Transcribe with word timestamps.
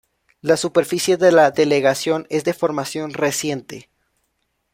La 0.41 0.57
superficie 0.57 1.15
de 1.15 1.31
la 1.31 1.51
delegación 1.51 2.25
es 2.31 2.43
de 2.43 2.55
formación 2.55 3.13
reciente. 3.13 3.87